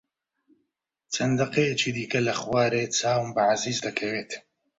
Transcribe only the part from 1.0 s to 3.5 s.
چەند دەقەیەکی دیکە لە خوارێ چاوم بە